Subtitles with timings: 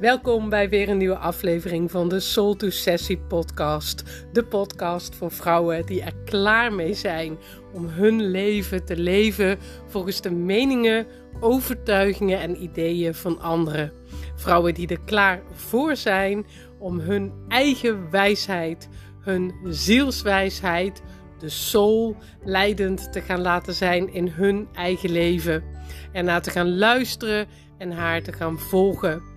[0.00, 4.02] Welkom bij weer een nieuwe aflevering van de Soul to Sessie podcast.
[4.32, 7.38] De podcast voor vrouwen die er klaar mee zijn
[7.72, 11.06] om hun leven te leven volgens de meningen,
[11.40, 13.92] overtuigingen en ideeën van anderen.
[14.34, 16.46] Vrouwen die er klaar voor zijn
[16.78, 18.88] om hun eigen wijsheid,
[19.20, 21.02] hun zielswijsheid,
[21.38, 25.64] de soul, leidend te gaan laten zijn in hun eigen leven.
[26.12, 27.46] En naar te gaan luisteren
[27.78, 29.33] en haar te gaan volgen.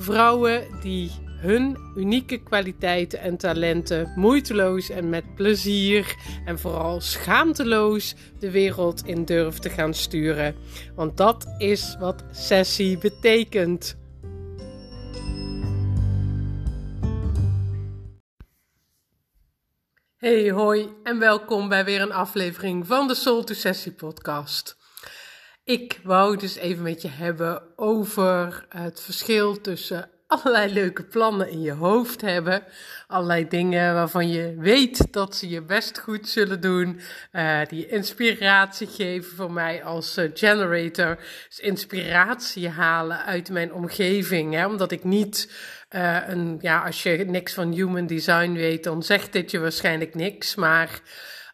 [0.00, 8.50] Vrouwen die hun unieke kwaliteiten en talenten moeiteloos en met plezier en vooral schaamteloos de
[8.50, 10.54] wereld in durven te gaan sturen.
[10.94, 13.98] Want dat is wat sessie betekent.
[20.16, 24.79] Hey hoi en welkom bij weer een aflevering van de Soul to Sessie podcast.
[25.70, 31.62] Ik wou dus even met je hebben over het verschil tussen allerlei leuke plannen in
[31.62, 32.62] je hoofd hebben.
[33.06, 37.00] Allerlei dingen waarvan je weet dat ze je best goed zullen doen.
[37.32, 41.18] Uh, die inspiratie geven voor mij als uh, generator.
[41.48, 44.54] Dus inspiratie halen uit mijn omgeving.
[44.54, 44.66] Hè?
[44.66, 45.52] Omdat ik niet
[45.90, 50.14] uh, een, ja, als je niks van human design weet, dan zegt dit je waarschijnlijk
[50.14, 50.54] niks.
[50.54, 51.00] Maar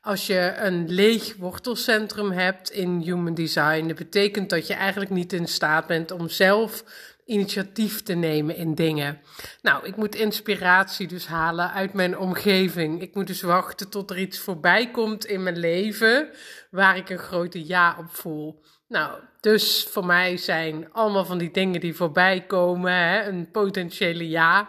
[0.06, 5.32] als je een leeg wortelcentrum hebt in human design, dat betekent dat je eigenlijk niet
[5.32, 6.84] in staat bent om zelf
[7.24, 9.20] initiatief te nemen in dingen.
[9.62, 13.00] Nou, ik moet inspiratie dus halen uit mijn omgeving.
[13.00, 16.28] Ik moet dus wachten tot er iets voorbij komt in mijn leven
[16.70, 18.62] waar ik een grote ja op voel.
[18.88, 24.28] Nou, dus voor mij zijn allemaal van die dingen die voorbij komen hè, een potentiële
[24.28, 24.68] ja.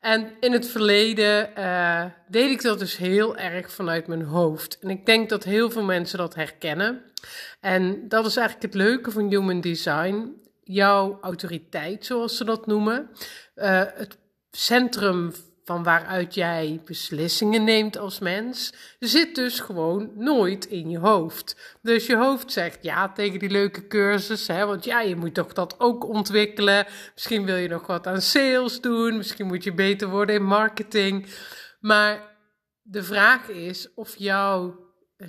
[0.00, 4.78] En in het verleden uh, deed ik dat dus heel erg vanuit mijn hoofd.
[4.78, 7.02] En ik denk dat heel veel mensen dat herkennen.
[7.60, 10.34] En dat is eigenlijk het leuke van Human Design.
[10.62, 13.10] Jouw autoriteit, zoals ze dat noemen.
[13.56, 14.18] Uh, het
[14.50, 15.32] centrum
[15.70, 21.78] van waaruit jij beslissingen neemt als mens, zit dus gewoon nooit in je hoofd.
[21.82, 25.52] Dus je hoofd zegt ja tegen die leuke cursus, hè, want ja, je moet toch
[25.52, 26.86] dat ook ontwikkelen.
[27.14, 31.26] Misschien wil je nog wat aan sales doen, misschien moet je beter worden in marketing.
[31.80, 32.36] Maar
[32.82, 34.78] de vraag is of jouw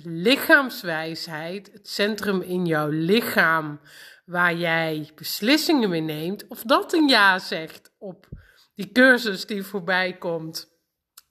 [0.04, 3.80] lichaamswijsheid, het centrum in jouw lichaam
[4.24, 8.28] waar jij beslissingen mee neemt, of dat een ja zegt op
[8.74, 10.70] die cursus die voorbij komt.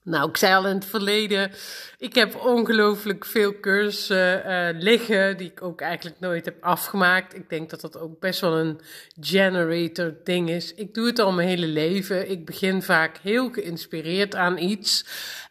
[0.04, 1.52] Nou, ik zei al in het verleden,
[1.98, 7.36] ik heb ongelooflijk veel cursussen uh, liggen die ik ook eigenlijk nooit heb afgemaakt.
[7.36, 8.80] Ik denk dat dat ook best wel een
[9.20, 10.74] generator ding is.
[10.74, 12.30] Ik doe het al mijn hele leven.
[12.30, 15.06] Ik begin vaak heel geïnspireerd aan iets.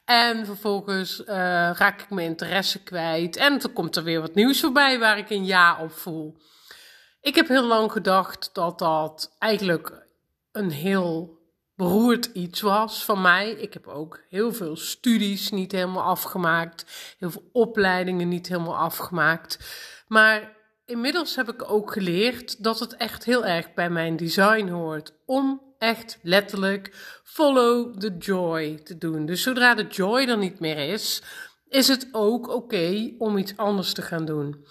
[0.04, 1.26] En vervolgens uh,
[1.74, 3.36] raak ik mijn interesse kwijt.
[3.36, 6.36] En dan komt er weer wat nieuws voorbij waar ik een ja op voel.
[7.20, 10.06] Ik heb heel lang gedacht dat dat eigenlijk
[10.52, 11.39] een heel
[11.80, 13.50] beroerd iets was van mij.
[13.50, 16.84] Ik heb ook heel veel studies niet helemaal afgemaakt,
[17.18, 19.58] heel veel opleidingen niet helemaal afgemaakt.
[20.08, 25.12] Maar inmiddels heb ik ook geleerd dat het echt heel erg bij mijn design hoort
[25.26, 26.90] om echt letterlijk
[27.24, 29.26] follow the joy te doen.
[29.26, 31.22] Dus zodra de joy er niet meer is,
[31.68, 34.64] is het ook oké om iets anders te gaan doen.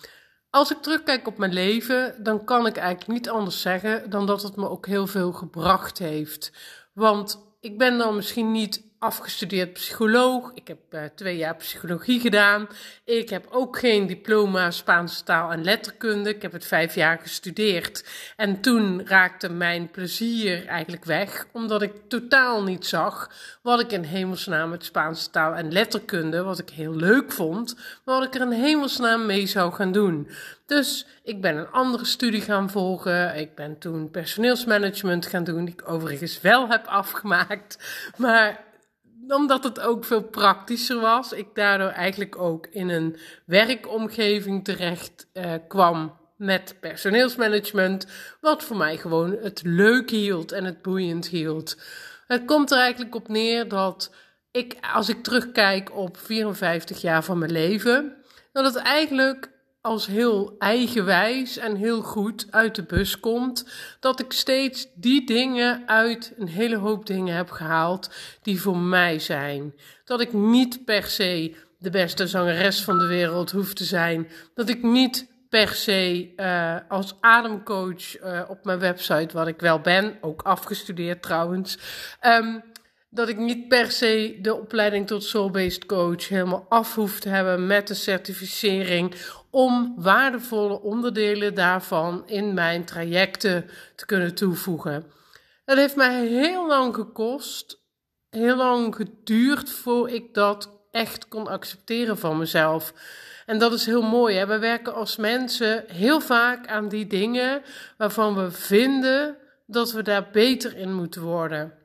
[0.49, 4.41] Als ik terugkijk op mijn leven, dan kan ik eigenlijk niet anders zeggen dan dat
[4.41, 6.51] het me ook heel veel gebracht heeft.
[6.99, 10.51] Want ik ben dan misschien niet afgestudeerd psycholoog.
[10.53, 12.67] Ik heb uh, twee jaar psychologie gedaan.
[13.03, 16.29] Ik heb ook geen diploma Spaanse taal en letterkunde.
[16.29, 18.05] Ik heb het vijf jaar gestudeerd.
[18.35, 24.03] En toen raakte mijn plezier eigenlijk weg, omdat ik totaal niet zag wat ik in
[24.03, 28.51] hemelsnaam met Spaanse taal en letterkunde, wat ik heel leuk vond, wat ik er in
[28.51, 30.29] hemelsnaam mee zou gaan doen.
[30.65, 33.35] Dus ik ben een andere studie gaan volgen.
[33.35, 37.77] Ik ben toen personeelsmanagement gaan doen, die ik overigens wel heb afgemaakt.
[38.17, 38.67] Maar
[39.33, 45.53] omdat het ook veel praktischer was, ik daardoor eigenlijk ook in een werkomgeving terecht uh,
[45.67, 48.07] kwam met personeelsmanagement,
[48.41, 51.81] wat voor mij gewoon het leuk hield en het boeiend hield.
[52.27, 54.11] Het komt er eigenlijk op neer dat
[54.51, 58.15] ik, als ik terugkijk op 54 jaar van mijn leven,
[58.51, 59.49] dat het eigenlijk
[59.81, 65.83] als heel eigenwijs en heel goed uit de bus komt, dat ik steeds die dingen
[65.87, 68.09] uit een hele hoop dingen heb gehaald
[68.41, 69.73] die voor mij zijn.
[70.05, 74.27] Dat ik niet per se de beste zangeres van de wereld hoef te zijn.
[74.53, 79.79] Dat ik niet per se uh, als ademcoach uh, op mijn website, wat ik wel
[79.79, 81.77] ben, ook afgestudeerd trouwens.
[82.21, 82.63] Um,
[83.09, 87.67] dat ik niet per se de opleiding tot soul-based coach helemaal af hoef te hebben
[87.67, 89.15] met de certificering
[89.49, 95.11] om waardevolle onderdelen daarvan in mijn trajecten te kunnen toevoegen.
[95.65, 97.79] Het heeft mij heel lang gekost,
[98.29, 102.93] heel lang geduurd voor ik dat echt kon accepteren van mezelf.
[103.45, 104.35] En dat is heel mooi.
[104.35, 104.45] Hè?
[104.45, 107.61] We werken als mensen heel vaak aan die dingen
[107.97, 111.78] waarvan we vinden dat we daar beter in moeten worden.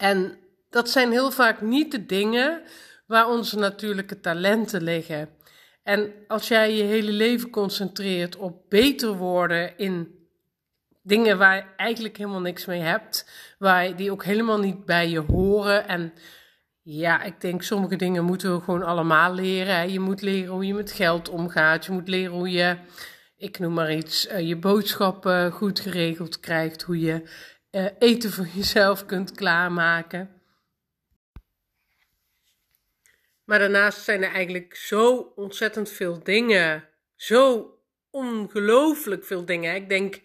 [0.00, 0.38] En
[0.70, 2.62] dat zijn heel vaak niet de dingen
[3.06, 5.28] waar onze natuurlijke talenten liggen.
[5.82, 10.18] En als jij je hele leven concentreert op beter worden in
[11.02, 15.20] dingen waar je eigenlijk helemaal niks mee hebt, waar die ook helemaal niet bij je
[15.20, 15.88] horen.
[15.88, 16.12] En
[16.82, 19.92] ja, ik denk sommige dingen moeten we gewoon allemaal leren.
[19.92, 21.84] Je moet leren hoe je met geld omgaat.
[21.84, 22.76] Je moet leren hoe je,
[23.36, 26.82] ik noem maar iets, eh, je boodschappen goed geregeld krijgt.
[26.82, 27.22] Hoe je
[27.70, 30.40] uh, eten voor jezelf kunt klaarmaken.
[33.44, 36.88] Maar daarnaast zijn er eigenlijk zo ontzettend veel dingen.
[37.16, 37.74] Zo
[38.10, 39.74] ongelooflijk veel dingen.
[39.74, 40.20] Ik denk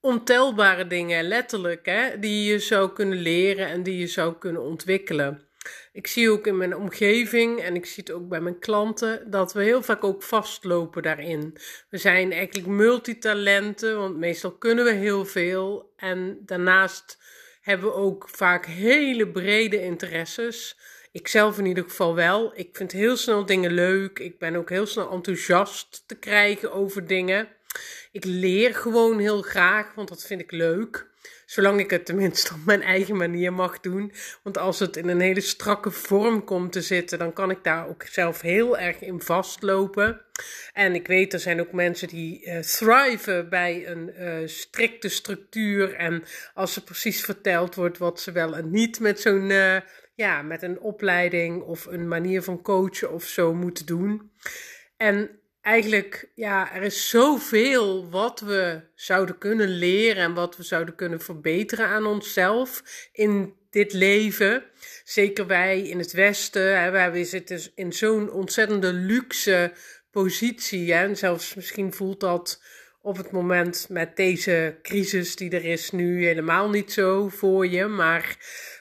[0.00, 5.49] ontelbare dingen, letterlijk, hè, die je zou kunnen leren en die je zou kunnen ontwikkelen.
[5.92, 9.52] Ik zie ook in mijn omgeving en ik zie het ook bij mijn klanten dat
[9.52, 11.56] we heel vaak ook vastlopen daarin.
[11.88, 15.92] We zijn eigenlijk multitalenten, want meestal kunnen we heel veel.
[15.96, 17.18] En daarnaast
[17.60, 20.78] hebben we ook vaak hele brede interesses.
[21.12, 22.52] Ik zelf in ieder geval wel.
[22.54, 24.18] Ik vind heel snel dingen leuk.
[24.18, 27.48] Ik ben ook heel snel enthousiast te krijgen over dingen.
[28.12, 31.09] Ik leer gewoon heel graag, want dat vind ik leuk.
[31.50, 34.12] Zolang ik het tenminste op mijn eigen manier mag doen.
[34.42, 37.88] Want als het in een hele strakke vorm komt te zitten, dan kan ik daar
[37.88, 40.20] ook zelf heel erg in vastlopen.
[40.72, 45.94] En ik weet, er zijn ook mensen die uh, thriven bij een uh, strikte structuur.
[45.94, 46.24] En
[46.54, 49.76] als er precies verteld wordt wat ze wel en niet met zo'n, uh,
[50.14, 54.32] ja, met een opleiding of een manier van coachen of zo moeten doen.
[54.96, 60.94] En eigenlijk, ja, er is zoveel wat we zouden kunnen leren en wat we zouden
[60.94, 64.64] kunnen verbeteren aan onszelf in dit leven.
[65.04, 69.72] Zeker wij in het Westen, hè, wij zitten in zo'n ontzettende luxe
[70.10, 70.92] positie.
[70.92, 72.62] Hè, en zelfs misschien voelt dat
[73.02, 77.86] op het moment met deze crisis die er is nu helemaal niet zo voor je.
[77.86, 78.36] Maar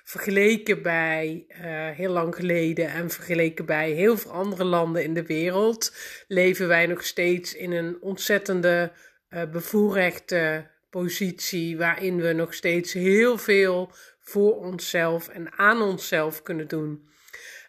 [0.10, 1.58] vergeleken bij uh,
[1.90, 5.96] heel lang geleden en vergeleken bij heel veel andere landen in de wereld,
[6.28, 8.92] leven wij nog steeds in een ontzettende
[9.30, 16.68] uh, bevoorrechte positie waarin we nog steeds heel veel voor onszelf en aan onszelf kunnen
[16.68, 17.10] doen.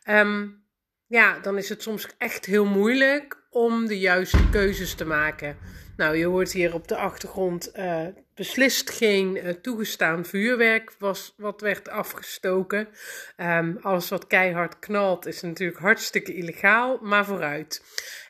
[0.08, 0.64] Um,
[1.06, 5.56] ja, dan is het soms echt heel moeilijk om de juiste keuzes te maken.
[5.96, 8.06] Nou, je hoort hier op de achtergrond uh,
[8.40, 12.88] beslist geen uh, toegestaan vuurwerk was, wat werd afgestoken.
[13.36, 17.82] Um, alles wat keihard knalt is natuurlijk hartstikke illegaal, maar vooruit.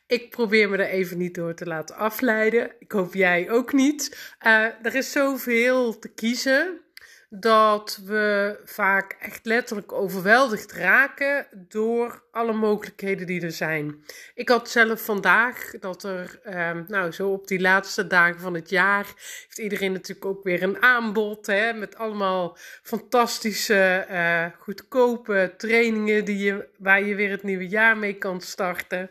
[0.07, 2.71] Ik probeer me er even niet door te laten afleiden.
[2.79, 4.35] Ik hoop jij ook niet.
[4.47, 6.81] Uh, er is zoveel te kiezen
[7.33, 14.05] dat we vaak echt letterlijk overweldigd raken door alle mogelijkheden die er zijn.
[14.35, 18.71] Ik had zelf vandaag dat er, um, nou zo op die laatste dagen van het
[18.71, 19.07] jaar,
[19.45, 26.39] heeft iedereen natuurlijk ook weer een aanbod hè, met allemaal fantastische, uh, goedkope trainingen die
[26.39, 29.11] je, waar je weer het nieuwe jaar mee kan starten.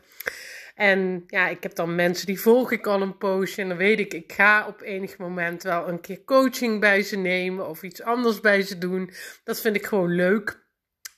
[0.79, 3.61] En ja, ik heb dan mensen die volg ik al een poosje.
[3.61, 7.17] En dan weet ik, ik ga op enig moment wel een keer coaching bij ze
[7.17, 9.11] nemen of iets anders bij ze doen.
[9.43, 10.67] Dat vind ik gewoon leuk.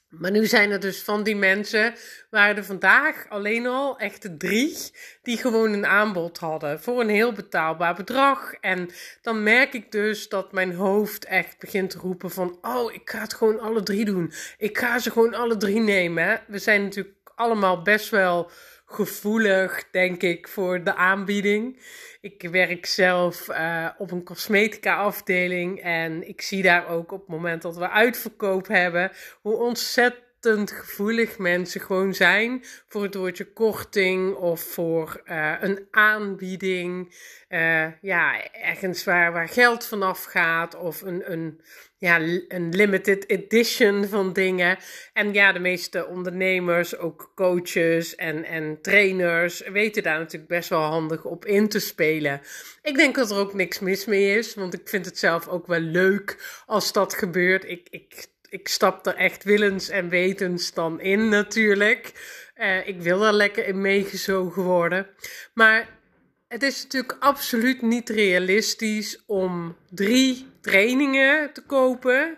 [0.09, 1.93] Maar nu zijn er dus van die mensen,
[2.29, 4.77] waren er vandaag alleen al echt drie,
[5.21, 8.53] die gewoon een aanbod hadden voor een heel betaalbaar bedrag.
[8.53, 8.89] En
[9.21, 13.19] dan merk ik dus dat mijn hoofd echt begint te roepen van, oh, ik ga
[13.19, 14.33] het gewoon alle drie doen.
[14.57, 16.41] Ik ga ze gewoon alle drie nemen.
[16.47, 18.51] We zijn natuurlijk allemaal best wel
[18.93, 21.79] gevoelig, denk ik, voor de aanbieding.
[22.21, 27.29] Ik werk zelf uh, op een cosmetica afdeling en ik zie daar ook op het
[27.29, 34.35] moment dat we uitverkoop hebben, hoe ontzettend gevoelig mensen gewoon zijn voor het woordje korting
[34.35, 37.15] of voor uh, een aanbieding.
[37.49, 41.61] Uh, ja, ergens waar, waar geld vanaf gaat of een, een,
[42.01, 44.77] ja, een limited edition van dingen.
[45.13, 50.81] En ja, de meeste ondernemers, ook coaches en, en trainers, weten daar natuurlijk best wel
[50.81, 52.41] handig op in te spelen.
[52.81, 55.67] Ik denk dat er ook niks mis mee is, want ik vind het zelf ook
[55.67, 57.69] wel leuk als dat gebeurt.
[57.69, 62.11] Ik, ik ik stap er echt willens en wetens dan in natuurlijk.
[62.57, 65.07] Uh, ik wil er lekker in meegezogen worden.
[65.53, 66.00] Maar
[66.51, 72.37] het is natuurlijk absoluut niet realistisch om drie trainingen te kopen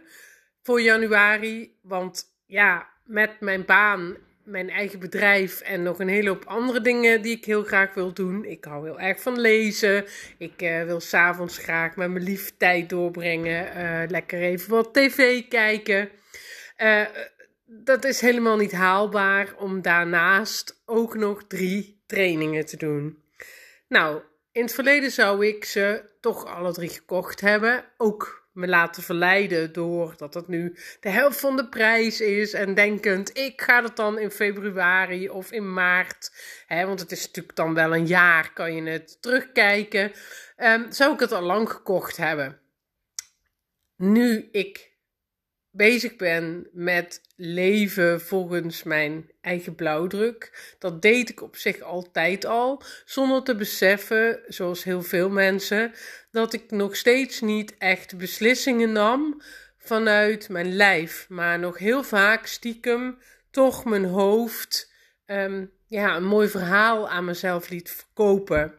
[0.63, 1.77] voor januari.
[1.81, 7.21] Want ja, met mijn baan mijn eigen bedrijf en nog een hele hoop andere dingen
[7.21, 8.45] die ik heel graag wil doen.
[8.45, 10.05] Ik hou heel erg van lezen.
[10.37, 13.77] Ik uh, wil s'avonds graag met mijn lief tijd doorbrengen.
[13.77, 16.09] Uh, lekker even wat tv kijken.
[16.77, 17.05] Uh,
[17.65, 23.21] dat is helemaal niet haalbaar om daarnaast ook nog drie trainingen te doen.
[23.93, 24.21] Nou,
[24.51, 27.85] in het verleden zou ik ze toch alle drie gekocht hebben.
[27.97, 32.53] Ook me laten verleiden door dat het nu de helft van de prijs is.
[32.53, 36.31] En denkend, ik ga het dan in februari of in maart.
[36.67, 40.11] Hè, want het is natuurlijk dan wel een jaar, kan je het terugkijken.
[40.57, 42.59] Um, zou ik het al lang gekocht hebben.
[43.95, 44.92] Nu ik
[45.73, 50.75] bezig ben met leven volgens mijn eigen blauwdruk.
[50.79, 55.91] Dat deed ik op zich altijd al, zonder te beseffen, zoals heel veel mensen,
[56.31, 59.41] dat ik nog steeds niet echt beslissingen nam
[59.77, 63.17] vanuit mijn lijf, maar nog heel vaak stiekem
[63.51, 64.91] toch mijn hoofd
[65.25, 68.73] um, ja, een mooi verhaal aan mezelf liet verkopen.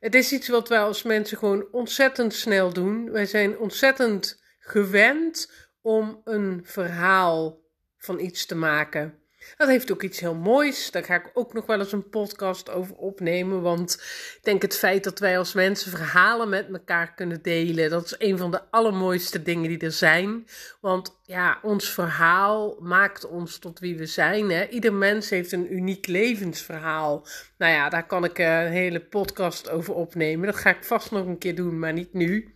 [0.00, 3.10] Het is iets wat wij als mensen gewoon ontzettend snel doen.
[3.10, 7.60] Wij zijn ontzettend gewend om een verhaal
[7.96, 9.20] van iets te maken.
[9.56, 10.90] Dat heeft ook iets heel moois.
[10.90, 13.62] Daar ga ik ook nog wel eens een podcast over opnemen.
[13.62, 13.92] Want
[14.36, 17.90] ik denk het feit dat wij als mensen verhalen met elkaar kunnen delen.
[17.90, 20.46] Dat is een van de allermooiste dingen die er zijn.
[20.80, 24.50] Want ja, ons verhaal maakt ons tot wie we zijn.
[24.50, 24.68] Hè?
[24.68, 27.26] Ieder mens heeft een uniek levensverhaal.
[27.58, 30.46] Nou ja, daar kan ik een hele podcast over opnemen.
[30.46, 32.54] Dat ga ik vast nog een keer doen, maar niet nu.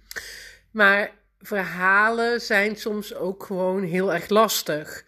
[0.71, 5.05] Maar verhalen zijn soms ook gewoon heel erg lastig.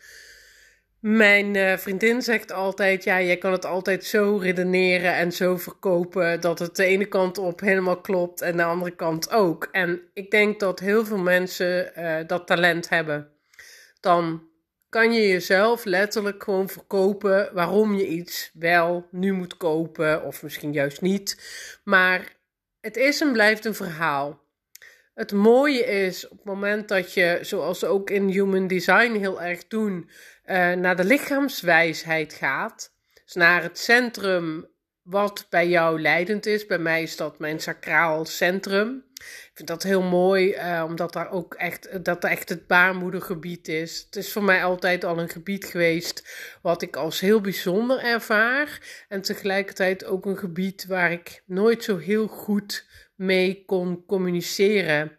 [1.00, 6.40] Mijn uh, vriendin zegt altijd: ja, jij kan het altijd zo redeneren en zo verkopen
[6.40, 9.68] dat het de ene kant op helemaal klopt en de andere kant ook.
[9.72, 13.30] En ik denk dat heel veel mensen uh, dat talent hebben.
[14.00, 14.42] Dan
[14.88, 20.72] kan je jezelf letterlijk gewoon verkopen waarom je iets wel nu moet kopen, of misschien
[20.72, 21.40] juist niet.
[21.84, 22.36] Maar
[22.80, 24.44] het is en blijft een verhaal.
[25.16, 29.42] Het mooie is op het moment dat je, zoals ze ook in Human Design heel
[29.42, 30.10] erg doen,
[30.46, 32.92] uh, naar de lichaamswijsheid gaat.
[33.24, 34.66] Dus naar het centrum
[35.02, 36.66] wat bij jou leidend is.
[36.66, 39.04] Bij mij is dat mijn sacraal centrum.
[39.14, 44.02] Ik vind dat heel mooi, uh, omdat daar ook echt, dat echt het baarmoedergebied is.
[44.06, 46.28] Het is voor mij altijd al een gebied geweest
[46.62, 48.80] wat ik als heel bijzonder ervaar.
[49.08, 55.18] En tegelijkertijd ook een gebied waar ik nooit zo heel goed mee kon communiceren.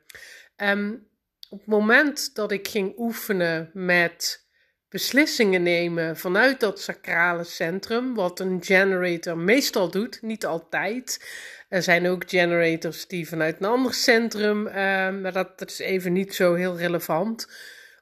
[0.58, 1.08] Um,
[1.50, 4.46] op het moment dat ik ging oefenen met
[4.90, 11.26] beslissingen nemen vanuit dat sacrale centrum, wat een generator meestal doet, niet altijd.
[11.70, 14.74] Er zijn ook generators die vanuit een ander centrum, uh,
[15.10, 17.52] maar dat is even niet zo heel relevant.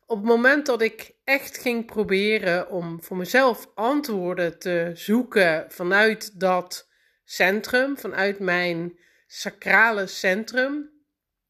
[0.06, 6.40] Op het moment dat ik echt ging proberen om voor mezelf antwoorden te zoeken vanuit
[6.40, 6.90] dat
[7.24, 8.98] centrum, vanuit mijn
[9.36, 10.90] sacrale centrum,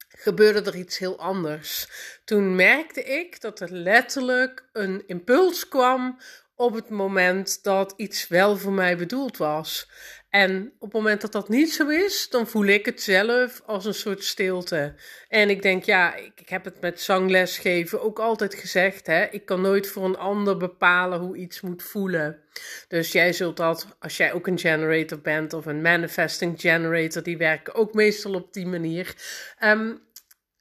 [0.07, 1.87] gebeurde er iets heel anders.
[2.23, 6.19] Toen merkte ik dat er letterlijk een impuls kwam
[6.55, 9.89] op het moment dat iets wel voor mij bedoeld was.
[10.35, 13.85] En op het moment dat dat niet zo is, dan voel ik het zelf als
[13.85, 14.95] een soort stilte.
[15.27, 19.07] En ik denk, ja, ik, ik heb het met zanglesgeven ook altijd gezegd.
[19.07, 19.23] Hè?
[19.25, 22.43] Ik kan nooit voor een ander bepalen hoe iets moet voelen.
[22.87, 27.37] Dus jij zult dat, als jij ook een generator bent of een manifesting generator, die
[27.37, 29.15] werken ook meestal op die manier.
[29.63, 30.01] Um,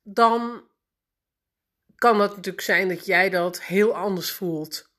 [0.03, 0.69] dan
[1.95, 4.93] kan het natuurlijk zijn dat jij dat heel anders voelt.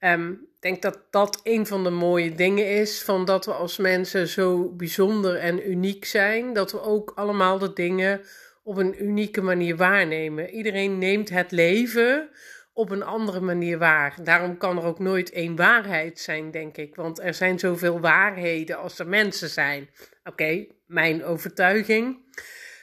[0.00, 4.28] Um, denk dat dat een van de mooie dingen is, van dat we als mensen
[4.28, 8.20] zo bijzonder en uniek zijn, dat we ook allemaal de dingen
[8.62, 10.50] op een unieke manier waarnemen.
[10.50, 12.28] Iedereen neemt het leven
[12.72, 14.16] op een andere manier waar.
[14.22, 16.94] Daarom kan er ook nooit één waarheid zijn, denk ik.
[16.94, 19.90] Want er zijn zoveel waarheden als er mensen zijn.
[20.24, 22.36] Oké, mijn overtuiging.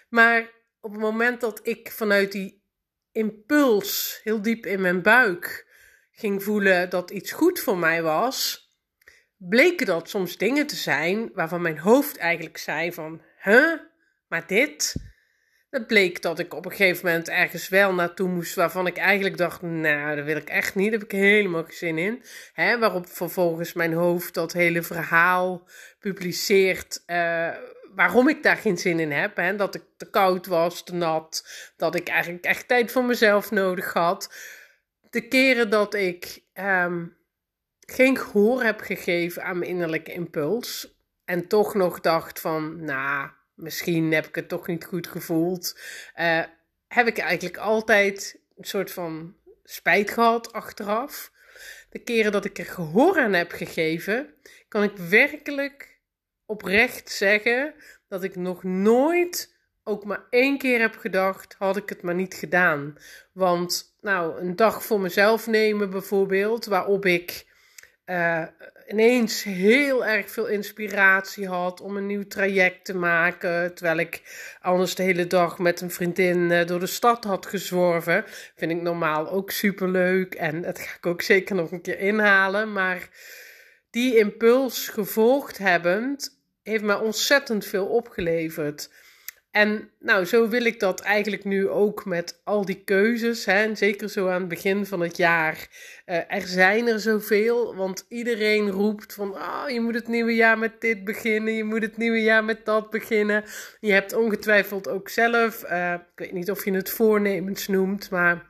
[0.09, 2.63] Maar op het moment dat ik vanuit die
[3.11, 5.69] impuls heel diep in mijn buik
[6.21, 8.69] ging voelen dat iets goed voor mij was,
[9.37, 13.73] bleken dat soms dingen te zijn waarvan mijn hoofd eigenlijk zei van, huh,
[14.27, 14.95] maar dit?
[15.69, 19.37] Het bleek dat ik op een gegeven moment ergens wel naartoe moest waarvan ik eigenlijk
[19.37, 22.23] dacht, nou, dat wil ik echt niet, daar heb ik helemaal geen zin in.
[22.53, 25.67] Hè, waarop vervolgens mijn hoofd dat hele verhaal
[25.99, 27.49] publiceert, uh,
[27.95, 29.35] waarom ik daar geen zin in heb.
[29.35, 29.55] Hè?
[29.55, 31.47] Dat ik te koud was, te nat,
[31.77, 34.33] dat ik eigenlijk echt tijd voor mezelf nodig had.
[35.11, 37.17] De keren dat ik um,
[37.79, 44.13] geen gehoor heb gegeven aan mijn innerlijke impuls en toch nog dacht van, nou, misschien
[44.13, 45.79] heb ik het toch niet goed gevoeld,
[46.19, 46.43] uh,
[46.87, 51.31] heb ik eigenlijk altijd een soort van spijt gehad achteraf.
[51.89, 54.33] de keren dat ik er gehoor aan heb gegeven,
[54.67, 55.99] kan ik werkelijk
[56.45, 57.73] oprecht zeggen
[58.07, 62.33] dat ik nog nooit ook maar één keer heb gedacht, had ik het maar niet
[62.33, 62.97] gedaan.
[63.31, 67.45] Want, nou, een dag voor mezelf nemen bijvoorbeeld, waarop ik
[68.05, 68.43] uh,
[68.87, 73.73] ineens heel erg veel inspiratie had om een nieuw traject te maken.
[73.73, 74.21] Terwijl ik
[74.61, 78.23] anders de hele dag met een vriendin uh, door de stad had gezworven.
[78.55, 81.99] Vind ik normaal ook super leuk en dat ga ik ook zeker nog een keer
[81.99, 82.71] inhalen.
[82.71, 83.09] Maar
[83.89, 88.89] die impuls gevolgd hebbend, heeft me ontzettend veel opgeleverd.
[89.51, 93.45] En nou, zo wil ik dat eigenlijk nu ook met al die keuzes.
[93.45, 95.67] Hè, zeker zo aan het begin van het jaar.
[96.05, 99.35] Uh, er zijn er zoveel, want iedereen roept van...
[99.35, 102.65] Oh, je moet het nieuwe jaar met dit beginnen, je moet het nieuwe jaar met
[102.65, 103.43] dat beginnen.
[103.79, 108.49] Je hebt ongetwijfeld ook zelf, uh, ik weet niet of je het voornemens noemt, maar...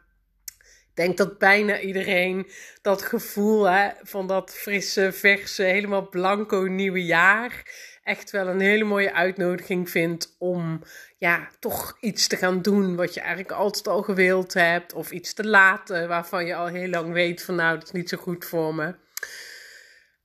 [0.92, 2.48] Ik denk dat bijna iedereen
[2.82, 7.64] dat gevoel hè, van dat frisse, verse, helemaal blanco nieuwe jaar
[8.04, 10.84] echt wel een hele mooie uitnodiging vindt om
[11.18, 14.94] ja, toch iets te gaan doen wat je eigenlijk altijd al gewild hebt.
[14.94, 18.10] Of iets te laten waarvan je al heel lang weet van nou, dat is niet
[18.10, 18.96] zo goed voor me.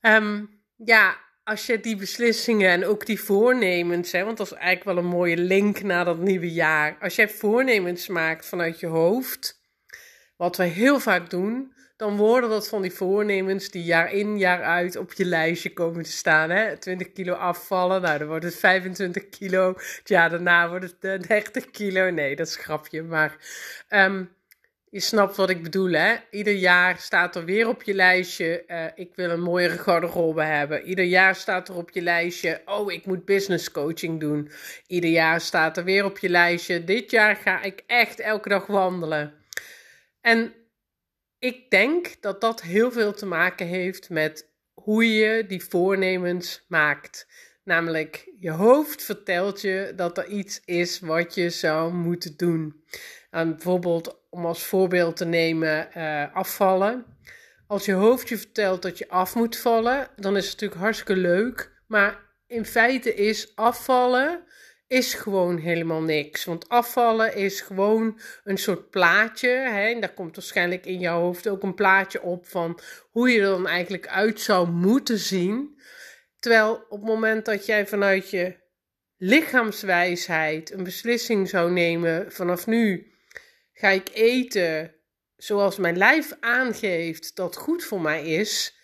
[0.01, 4.85] Um, ja, als je die beslissingen en ook die voornemens, hè, want dat is eigenlijk
[4.85, 6.97] wel een mooie link naar dat nieuwe jaar.
[7.01, 9.61] Als jij voornemens maakt vanuit je hoofd,
[10.37, 14.63] wat wij heel vaak doen, dan worden dat van die voornemens die jaar in, jaar
[14.63, 16.51] uit op je lijstje komen te staan.
[16.51, 16.77] Hè?
[16.77, 19.69] 20 kilo afvallen, nou dan wordt het 25 kilo.
[19.77, 22.11] Het jaar daarna wordt het 30 eh, kilo.
[22.11, 23.03] Nee, dat is grapje.
[23.03, 23.37] Maar
[23.89, 24.37] um,
[24.91, 26.15] je snapt wat ik bedoel, hè?
[26.31, 30.83] Ieder jaar staat er weer op je lijstje: uh, ik wil een mooiere garderobe hebben.
[30.83, 34.51] Ieder jaar staat er op je lijstje: oh, ik moet business coaching doen.
[34.87, 38.67] Ieder jaar staat er weer op je lijstje: dit jaar ga ik echt elke dag
[38.67, 39.35] wandelen.
[40.21, 40.55] En
[41.47, 47.27] ik denk dat dat heel veel te maken heeft met hoe je die voornemens maakt.
[47.65, 52.85] Namelijk, je hoofd vertelt je dat er iets is wat je zou moeten doen.
[53.31, 57.05] En bijvoorbeeld, om als voorbeeld te nemen, uh, afvallen.
[57.67, 61.17] Als je hoofd je vertelt dat je af moet vallen, dan is het natuurlijk hartstikke
[61.21, 61.73] leuk.
[61.87, 64.45] Maar in feite is afvallen
[64.87, 66.45] is gewoon helemaal niks.
[66.45, 69.49] Want afvallen is gewoon een soort plaatje.
[69.49, 69.89] Hè?
[69.89, 73.47] En daar komt waarschijnlijk in jouw hoofd ook een plaatje op van hoe je er
[73.47, 75.81] dan eigenlijk uit zou moeten zien.
[76.39, 78.57] Terwijl op het moment dat jij vanuit je
[79.17, 83.15] lichaamswijsheid een beslissing zou nemen vanaf nu
[83.73, 84.95] ga ik eten
[85.37, 88.77] zoals mijn lijf aangeeft dat goed voor mij is,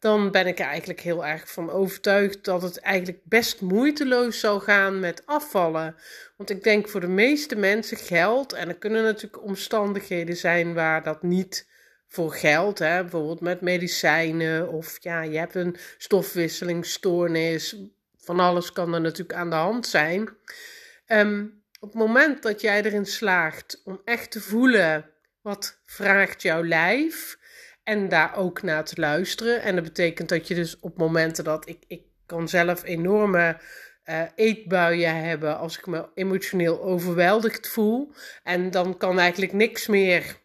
[0.00, 4.60] dan ben ik er eigenlijk heel erg van overtuigd dat het eigenlijk best moeiteloos zal
[4.60, 5.96] gaan met afvallen.
[6.36, 11.02] Want ik denk voor de meeste mensen geldt, en er kunnen natuurlijk omstandigheden zijn waar
[11.02, 11.68] dat niet
[12.08, 17.76] voor geldt, hè, bijvoorbeeld met medicijnen of ja, je hebt een stofwisselingsstoornis,
[18.18, 20.28] van alles kan er natuurlijk aan de hand zijn.
[21.06, 21.46] Ehm,
[21.80, 25.10] op het moment dat jij erin slaagt om echt te voelen
[25.40, 27.38] wat vraagt jouw lijf,
[27.84, 29.62] en daar ook naar te luisteren.
[29.62, 33.60] En dat betekent dat je dus op momenten dat ik, ik kan zelf enorme
[34.04, 38.12] uh, eetbuien hebben als ik me emotioneel overweldigd voel.
[38.42, 40.38] En dan kan eigenlijk niks meer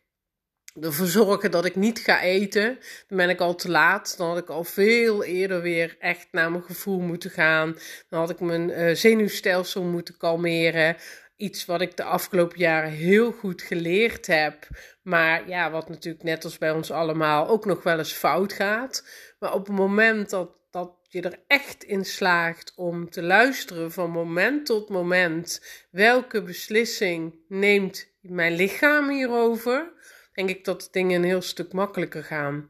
[0.82, 2.78] ervoor zorgen dat ik niet ga eten.
[3.08, 4.18] Dan ben ik al te laat.
[4.18, 7.78] Dan had ik al veel eerder weer echt naar mijn gevoel moeten gaan.
[8.10, 10.96] Dan had ik mijn uh, zenuwstelsel moeten kalmeren
[11.36, 14.68] iets wat ik de afgelopen jaren heel goed geleerd heb.
[15.02, 19.08] Maar ja, wat natuurlijk net als bij ons allemaal ook nog wel eens fout gaat.
[19.40, 24.10] Maar op het moment dat, dat je er echt in slaagt om te luisteren van
[24.10, 25.66] moment tot moment.
[25.92, 29.92] Welke beslissing neemt mijn lichaam hierover?
[30.34, 32.70] Denk ik dat dingen een heel stuk makkelijker gaan.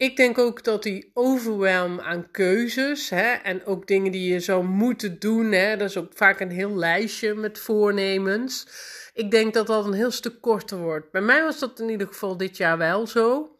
[0.00, 4.64] Ik denk ook dat die overwhelm aan keuzes hè, en ook dingen die je zou
[4.64, 8.66] moeten doen, hè, dat is ook vaak een heel lijstje met voornemens.
[9.14, 11.10] Ik denk dat dat een heel stuk korter wordt.
[11.10, 13.56] Bij mij was dat in ieder geval dit jaar wel zo.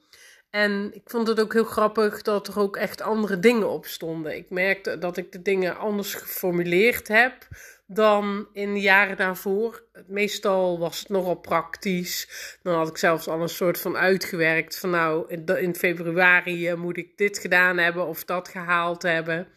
[0.50, 4.36] En ik vond het ook heel grappig dat er ook echt andere dingen op stonden.
[4.36, 7.34] Ik merkte dat ik de dingen anders geformuleerd heb
[7.92, 9.84] dan in de jaren daarvoor.
[10.06, 12.28] Meestal was het nogal praktisch.
[12.62, 16.96] Dan had ik zelfs al een soort van uitgewerkt van nou, in februari eh, moet
[16.96, 19.48] ik dit gedaan hebben of dat gehaald hebben.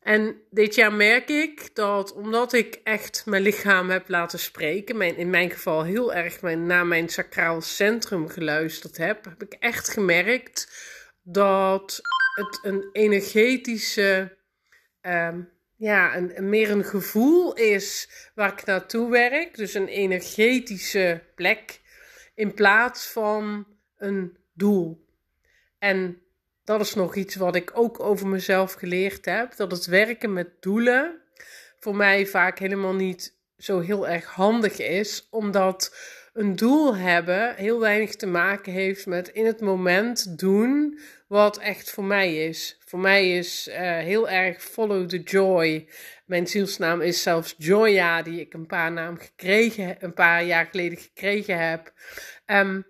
[0.00, 5.16] En dit jaar merk ik dat omdat ik echt mijn lichaam heb laten spreken, mijn,
[5.16, 9.88] in mijn geval heel erg mijn, naar mijn sacraal centrum geluisterd heb, heb ik echt
[9.88, 10.68] gemerkt
[11.22, 12.00] dat
[12.34, 14.36] het een energetische
[15.00, 15.40] ehm,
[15.76, 19.56] ja, een, meer een gevoel is waar ik naartoe werk.
[19.56, 21.80] Dus een energetische plek
[22.34, 25.06] in plaats van een doel.
[25.78, 26.22] En
[26.64, 30.62] dat is nog iets wat ik ook over mezelf geleerd heb: dat het werken met
[30.62, 31.20] doelen
[31.78, 35.96] voor mij vaak helemaal niet zo heel erg handig is, omdat
[36.34, 41.90] een doel hebben heel weinig te maken heeft met in het moment doen wat echt
[41.90, 42.78] voor mij is.
[42.84, 45.88] Voor mij is uh, heel erg follow the joy.
[46.26, 50.98] Mijn zielsnaam is zelfs Joya, die ik een paar, naam gekregen, een paar jaar geleden
[50.98, 51.92] gekregen heb.
[52.46, 52.86] Um,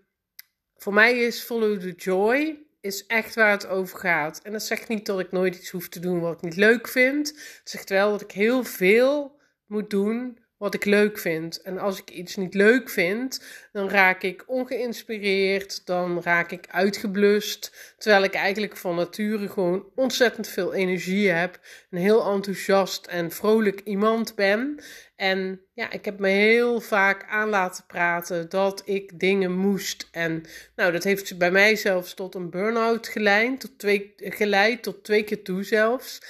[0.76, 4.40] voor mij is follow the joy is echt waar het over gaat.
[4.42, 6.88] En dat zegt niet dat ik nooit iets hoef te doen wat ik niet leuk
[6.88, 7.28] vind.
[7.28, 11.62] Het zegt wel dat ik heel veel moet doen wat ik leuk vind.
[11.62, 17.94] En als ik iets niet leuk vind, dan raak ik ongeïnspireerd, dan raak ik uitgeblust.
[17.98, 23.80] Terwijl ik eigenlijk van nature gewoon ontzettend veel energie heb, een heel enthousiast en vrolijk
[23.80, 24.80] iemand ben.
[25.16, 30.08] En ja, ik heb me heel vaak aan laten praten dat ik dingen moest.
[30.10, 30.44] En
[30.76, 35.22] nou, dat heeft bij mij zelfs tot een burn-out geleid, tot twee, geleid, tot twee
[35.22, 36.20] keer toe zelfs.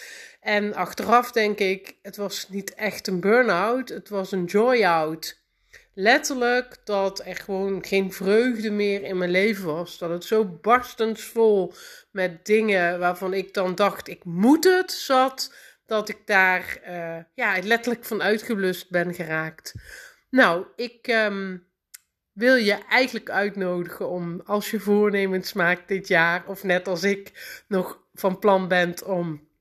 [0.44, 5.42] En achteraf denk ik, het was niet echt een burn-out, het was een joy-out.
[5.94, 9.98] Letterlijk dat er gewoon geen vreugde meer in mijn leven was.
[9.98, 11.74] Dat het zo barstensvol
[12.10, 15.54] met dingen waarvan ik dan dacht, ik moet het, zat.
[15.86, 19.74] Dat ik daar uh, ja, letterlijk van uitgeblust ben geraakt.
[20.30, 21.66] Nou, ik um,
[22.32, 27.32] wil je eigenlijk uitnodigen om, als je voornemens maakt dit jaar, of net als ik
[27.68, 29.52] nog van plan bent om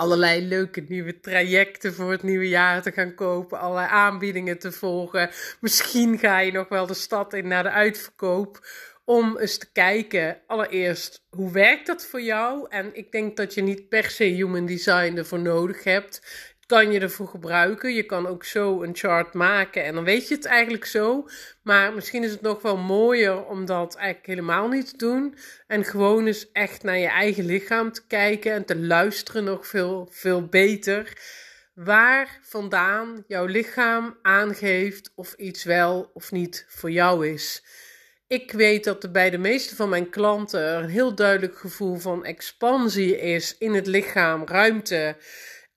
[0.00, 5.30] allerlei leuke nieuwe trajecten voor het nieuwe jaar te gaan kopen, allerlei aanbiedingen te volgen.
[5.60, 8.66] Misschien ga je nog wel de stad in naar de uitverkoop
[9.04, 12.66] om eens te kijken, allereerst, hoe werkt dat voor jou?
[12.68, 16.22] En ik denk dat je niet per se human design ervoor nodig hebt
[16.70, 17.94] kan je ervoor gebruiken.
[17.94, 21.28] Je kan ook zo een chart maken en dan weet je het eigenlijk zo.
[21.62, 25.34] Maar misschien is het nog wel mooier om dat eigenlijk helemaal niet te doen.
[25.66, 30.08] En gewoon eens echt naar je eigen lichaam te kijken en te luisteren nog veel,
[30.10, 31.18] veel beter.
[31.74, 37.64] Waar vandaan jouw lichaam aangeeft of iets wel of niet voor jou is.
[38.26, 42.24] Ik weet dat er bij de meeste van mijn klanten een heel duidelijk gevoel van
[42.24, 45.16] expansie is in het lichaam, ruimte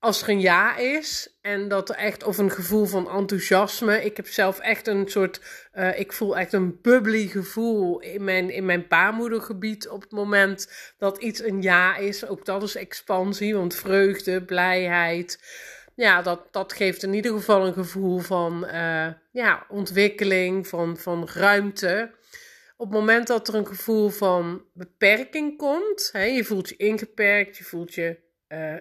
[0.04, 4.04] als er een ja is en dat er echt of een gevoel van enthousiasme.
[4.04, 5.42] Ik heb zelf echt een soort,
[5.74, 10.94] uh, ik voel echt een bubbly gevoel in mijn, in mijn baarmoedergebied op het moment
[10.98, 12.28] dat iets een ja is.
[12.28, 15.40] Ook dat is expansie, want vreugde, blijheid.
[15.96, 21.28] Ja, dat, dat geeft in ieder geval een gevoel van uh, ja, ontwikkeling, van, van
[21.34, 22.12] ruimte.
[22.78, 27.58] Op het moment dat er een gevoel van beperking komt, hè, je voelt je ingeperkt,
[27.58, 28.76] je voelt je uh,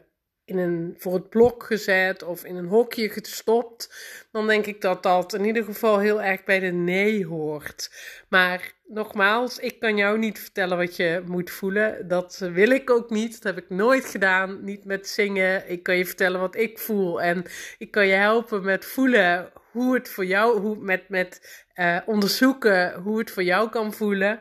[0.45, 3.95] in een, voor het blok gezet of in een hokje gestopt,
[4.31, 7.91] dan denk ik dat dat in ieder geval heel erg bij de nee hoort.
[8.29, 12.09] Maar nogmaals, ik kan jou niet vertellen wat je moet voelen.
[12.09, 13.43] Dat wil ik ook niet.
[13.43, 14.65] Dat heb ik nooit gedaan.
[14.65, 15.71] Niet met zingen.
[15.71, 17.23] Ik kan je vertellen wat ik voel.
[17.23, 17.45] En
[17.79, 22.95] ik kan je helpen met voelen hoe het voor jou, hoe, met, met uh, onderzoeken
[22.95, 24.41] hoe het voor jou kan voelen.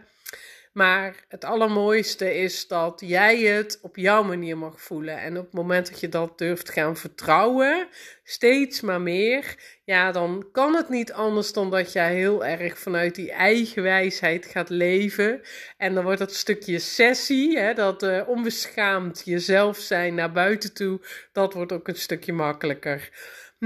[0.72, 5.18] Maar het allermooiste is dat jij het op jouw manier mag voelen.
[5.18, 7.88] En op het moment dat je dat durft gaan vertrouwen,
[8.24, 13.16] steeds maar meer, ja, dan kan het niet anders dan dat jij heel erg vanuit
[13.16, 15.42] die eigen wijsheid gaat leven.
[15.78, 21.00] En dan wordt dat stukje sessie, hè, dat uh, onbeschaamd jezelf zijn naar buiten toe,
[21.32, 23.10] dat wordt ook een stukje makkelijker.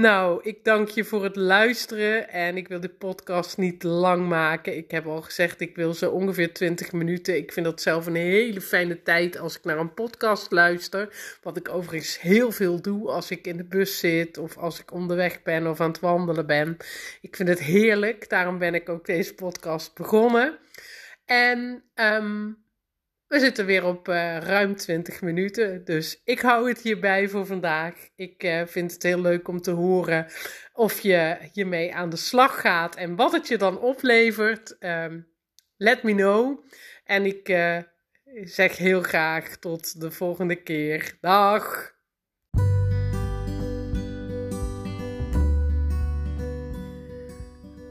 [0.00, 4.76] Nou, ik dank je voor het luisteren en ik wil de podcast niet lang maken.
[4.76, 7.36] Ik heb al gezegd, ik wil zo ongeveer 20 minuten.
[7.36, 11.36] Ik vind dat zelf een hele fijne tijd als ik naar een podcast luister.
[11.42, 14.92] Wat ik overigens heel veel doe als ik in de bus zit of als ik
[14.92, 16.76] onderweg ben of aan het wandelen ben.
[17.20, 20.58] Ik vind het heerlijk, daarom ben ik ook deze podcast begonnen.
[21.24, 22.65] En um,
[23.28, 27.94] we zitten weer op uh, ruim 20 minuten, dus ik hou het hierbij voor vandaag.
[28.16, 30.26] Ik uh, vind het heel leuk om te horen
[30.72, 34.76] of je hiermee aan de slag gaat en wat het je dan oplevert.
[34.80, 35.28] Um,
[35.76, 36.64] let me know.
[37.04, 37.78] En ik uh,
[38.42, 41.16] zeg heel graag tot de volgende keer.
[41.20, 41.95] Dag!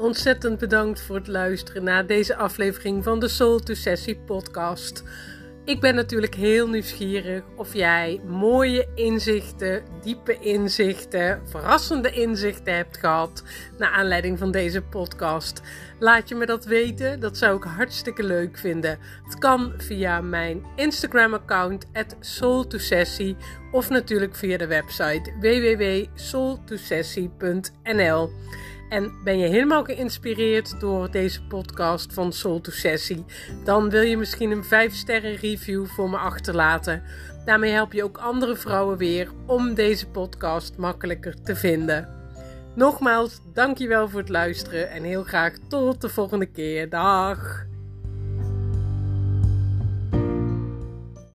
[0.05, 5.03] Ontzettend bedankt voor het luisteren naar deze aflevering van de Soul to Sessie podcast.
[5.63, 13.43] Ik ben natuurlijk heel nieuwsgierig of jij mooie inzichten, diepe inzichten, verrassende inzichten hebt gehad
[13.77, 15.61] naar aanleiding van deze podcast.
[15.99, 18.97] Laat je me dat weten, dat zou ik hartstikke leuk vinden.
[19.23, 21.85] Het kan via mijn Instagram-account
[22.19, 23.35] @soul2sessie
[23.71, 28.29] of natuurlijk via de website www.soul2sessie.nl.
[28.95, 33.25] En ben je helemaal geïnspireerd door deze podcast van Soul to Sessie?
[33.63, 37.03] Dan wil je misschien een 5 sterren review voor me achterlaten.
[37.45, 42.09] Daarmee help je ook andere vrouwen weer om deze podcast makkelijker te vinden.
[42.75, 46.89] Nogmaals, dankjewel voor het luisteren en heel graag tot de volgende keer.
[46.89, 47.65] Dag!